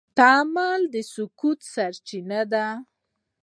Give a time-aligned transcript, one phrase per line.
[0.17, 2.65] تعادل د سکون سرچینه ده.